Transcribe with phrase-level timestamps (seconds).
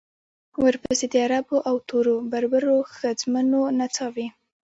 [0.65, 4.27] ورپسې د عربو او تورو بربرو ښځمنو نڅاوې.